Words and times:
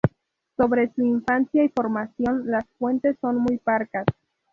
Sobre 0.57 0.91
su 0.95 1.03
infancia 1.05 1.63
y 1.63 1.69
formación 1.69 2.47
las 2.49 2.65
fuentes 2.79 3.17
son 3.21 3.37
muy 3.37 3.59
parcas. 3.59 4.05